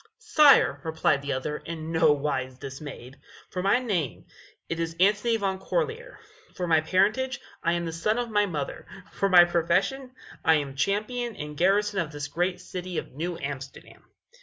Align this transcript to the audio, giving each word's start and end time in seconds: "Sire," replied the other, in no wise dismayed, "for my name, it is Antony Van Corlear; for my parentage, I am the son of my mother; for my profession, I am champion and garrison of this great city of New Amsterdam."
"Sire," 0.17 0.81
replied 0.83 1.21
the 1.21 1.33
other, 1.33 1.57
in 1.57 1.91
no 1.91 2.11
wise 2.11 2.57
dismayed, 2.57 3.19
"for 3.51 3.61
my 3.61 3.77
name, 3.77 4.25
it 4.67 4.79
is 4.79 4.95
Antony 4.99 5.37
Van 5.37 5.59
Corlear; 5.59 6.17
for 6.55 6.65
my 6.65 6.81
parentage, 6.81 7.39
I 7.61 7.73
am 7.73 7.85
the 7.85 7.93
son 7.93 8.17
of 8.17 8.31
my 8.31 8.47
mother; 8.47 8.87
for 9.11 9.29
my 9.29 9.45
profession, 9.45 10.15
I 10.43 10.55
am 10.55 10.75
champion 10.75 11.35
and 11.35 11.55
garrison 11.55 11.99
of 11.99 12.11
this 12.11 12.29
great 12.29 12.59
city 12.61 12.97
of 12.97 13.11
New 13.11 13.37
Amsterdam." 13.37 14.05